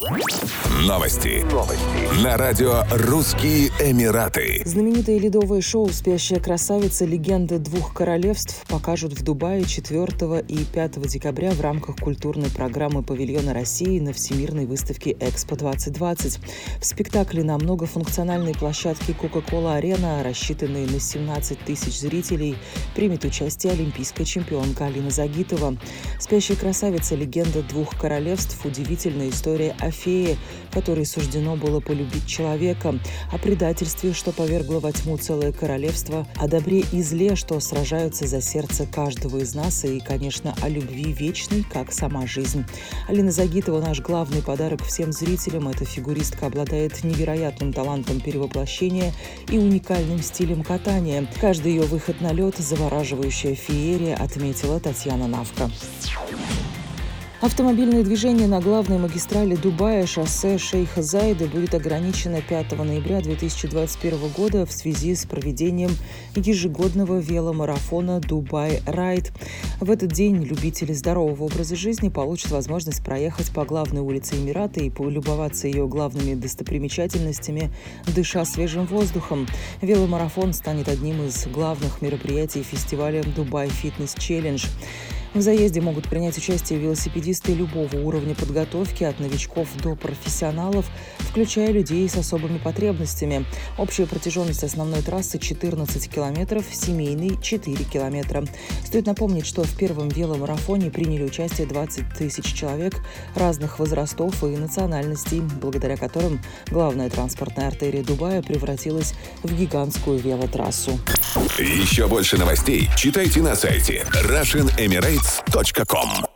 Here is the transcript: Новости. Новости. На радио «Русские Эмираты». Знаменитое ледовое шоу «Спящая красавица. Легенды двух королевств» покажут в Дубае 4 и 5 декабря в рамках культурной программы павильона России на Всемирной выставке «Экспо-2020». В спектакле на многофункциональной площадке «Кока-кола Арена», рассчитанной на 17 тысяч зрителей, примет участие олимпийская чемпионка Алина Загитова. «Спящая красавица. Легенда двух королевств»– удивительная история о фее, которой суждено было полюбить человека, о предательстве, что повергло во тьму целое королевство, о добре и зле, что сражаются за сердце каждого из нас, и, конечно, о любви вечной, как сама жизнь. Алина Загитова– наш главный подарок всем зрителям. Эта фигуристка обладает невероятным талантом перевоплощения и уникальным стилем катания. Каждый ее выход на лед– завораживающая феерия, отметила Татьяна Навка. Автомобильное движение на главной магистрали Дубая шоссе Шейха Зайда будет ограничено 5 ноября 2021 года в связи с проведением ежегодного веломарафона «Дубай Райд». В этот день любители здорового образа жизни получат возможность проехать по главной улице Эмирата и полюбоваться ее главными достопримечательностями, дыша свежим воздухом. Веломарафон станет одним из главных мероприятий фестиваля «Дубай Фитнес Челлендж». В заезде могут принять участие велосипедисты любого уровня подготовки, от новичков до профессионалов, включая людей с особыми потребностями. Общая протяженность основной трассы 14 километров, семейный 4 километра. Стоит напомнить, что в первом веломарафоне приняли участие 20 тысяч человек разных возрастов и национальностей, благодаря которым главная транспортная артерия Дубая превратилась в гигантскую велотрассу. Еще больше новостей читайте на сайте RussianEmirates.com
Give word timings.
Новости. 0.00 1.44
Новости. 1.52 2.24
На 2.24 2.38
радио 2.38 2.84
«Русские 2.90 3.68
Эмираты». 3.80 4.62
Знаменитое 4.64 5.18
ледовое 5.18 5.60
шоу 5.60 5.90
«Спящая 5.90 6.40
красавица. 6.40 7.04
Легенды 7.04 7.58
двух 7.58 7.92
королевств» 7.92 8.64
покажут 8.66 9.12
в 9.12 9.22
Дубае 9.22 9.66
4 9.66 10.40
и 10.48 10.64
5 10.64 11.06
декабря 11.06 11.50
в 11.50 11.60
рамках 11.60 11.96
культурной 11.96 12.48
программы 12.48 13.02
павильона 13.02 13.52
России 13.52 14.00
на 14.00 14.14
Всемирной 14.14 14.64
выставке 14.64 15.10
«Экспо-2020». 15.10 16.40
В 16.80 16.86
спектакле 16.86 17.44
на 17.44 17.58
многофункциональной 17.58 18.54
площадке 18.54 19.12
«Кока-кола 19.12 19.74
Арена», 19.74 20.22
рассчитанной 20.22 20.86
на 20.86 20.98
17 20.98 21.58
тысяч 21.58 22.00
зрителей, 22.00 22.56
примет 22.94 23.26
участие 23.26 23.74
олимпийская 23.74 24.24
чемпионка 24.24 24.86
Алина 24.86 25.10
Загитова. 25.10 25.76
«Спящая 26.18 26.56
красавица. 26.56 27.16
Легенда 27.16 27.62
двух 27.62 27.94
королевств»– 28.00 28.58
удивительная 28.64 29.28
история 29.28 29.76
о 29.78 29.89
фее, 29.90 30.36
которой 30.72 31.04
суждено 31.06 31.56
было 31.56 31.80
полюбить 31.80 32.26
человека, 32.26 32.94
о 33.32 33.38
предательстве, 33.38 34.12
что 34.12 34.32
повергло 34.32 34.80
во 34.80 34.92
тьму 34.92 35.16
целое 35.16 35.52
королевство, 35.52 36.26
о 36.36 36.48
добре 36.48 36.84
и 36.92 37.02
зле, 37.02 37.36
что 37.36 37.58
сражаются 37.60 38.26
за 38.26 38.40
сердце 38.40 38.86
каждого 38.86 39.38
из 39.38 39.54
нас, 39.54 39.84
и, 39.84 40.00
конечно, 40.00 40.54
о 40.62 40.68
любви 40.68 41.12
вечной, 41.12 41.64
как 41.64 41.92
сама 41.92 42.26
жизнь. 42.26 42.64
Алина 43.08 43.30
Загитова– 43.30 43.80
наш 43.80 44.00
главный 44.00 44.42
подарок 44.42 44.84
всем 44.84 45.12
зрителям. 45.12 45.68
Эта 45.68 45.84
фигуристка 45.84 46.46
обладает 46.46 47.02
невероятным 47.04 47.72
талантом 47.72 48.20
перевоплощения 48.20 49.12
и 49.48 49.58
уникальным 49.58 50.22
стилем 50.22 50.62
катания. 50.62 51.26
Каждый 51.40 51.72
ее 51.72 51.82
выход 51.82 52.20
на 52.20 52.32
лед– 52.32 52.56
завораживающая 52.58 53.54
феерия, 53.54 54.16
отметила 54.16 54.80
Татьяна 54.80 55.26
Навка. 55.26 55.70
Автомобильное 57.40 58.02
движение 58.02 58.46
на 58.46 58.60
главной 58.60 58.98
магистрали 58.98 59.56
Дубая 59.56 60.06
шоссе 60.06 60.58
Шейха 60.58 61.00
Зайда 61.00 61.46
будет 61.46 61.74
ограничено 61.74 62.42
5 62.42 62.72
ноября 62.72 63.22
2021 63.22 64.28
года 64.36 64.66
в 64.66 64.72
связи 64.72 65.14
с 65.14 65.24
проведением 65.24 65.90
ежегодного 66.36 67.18
веломарафона 67.18 68.20
«Дубай 68.20 68.82
Райд». 68.84 69.32
В 69.80 69.90
этот 69.90 70.12
день 70.12 70.42
любители 70.42 70.92
здорового 70.92 71.44
образа 71.44 71.74
жизни 71.74 72.10
получат 72.10 72.50
возможность 72.50 73.02
проехать 73.02 73.50
по 73.50 73.64
главной 73.64 74.02
улице 74.02 74.36
Эмирата 74.36 74.80
и 74.80 74.90
полюбоваться 74.90 75.68
ее 75.68 75.88
главными 75.88 76.34
достопримечательностями, 76.34 77.72
дыша 78.14 78.44
свежим 78.44 78.84
воздухом. 78.84 79.46
Веломарафон 79.80 80.52
станет 80.52 80.88
одним 80.88 81.22
из 81.22 81.46
главных 81.46 82.02
мероприятий 82.02 82.62
фестиваля 82.62 83.22
«Дубай 83.22 83.70
Фитнес 83.70 84.14
Челлендж». 84.18 84.66
В 85.32 85.40
заезде 85.42 85.80
могут 85.80 86.08
принять 86.08 86.36
участие 86.36 86.80
велосипедисты 86.80 87.54
любого 87.54 87.94
уровня 87.96 88.34
подготовки, 88.34 89.04
от 89.04 89.20
новичков 89.20 89.68
до 89.80 89.94
профессионалов, 89.94 90.86
включая 91.20 91.70
людей 91.70 92.08
с 92.08 92.16
особыми 92.16 92.58
потребностями. 92.58 93.44
Общая 93.78 94.06
протяженность 94.06 94.64
основной 94.64 95.02
трассы 95.02 95.38
14 95.38 96.10
километров, 96.10 96.64
семейный 96.72 97.40
4 97.40 97.76
километра. 97.84 98.44
Стоит 98.84 99.06
напомнить, 99.06 99.46
что 99.46 99.62
в 99.70 99.76
первом 99.76 100.08
веломарафоне 100.08 100.90
приняли 100.90 101.24
участие 101.24 101.66
20 101.66 102.14
тысяч 102.16 102.52
человек 102.52 102.94
разных 103.34 103.78
возрастов 103.78 104.42
и 104.42 104.56
национальностей, 104.56 105.42
благодаря 105.60 105.96
которым 105.96 106.40
главная 106.70 107.08
транспортная 107.08 107.68
артерия 107.68 108.02
Дубая 108.02 108.42
превратилась 108.42 109.14
в 109.42 109.54
гигантскую 109.54 110.18
велотрассу. 110.18 110.98
Еще 111.58 112.06
больше 112.06 112.36
новостей 112.36 112.90
читайте 112.96 113.40
на 113.40 113.54
сайте 113.54 114.06
RussianEmirates.com 114.12 116.29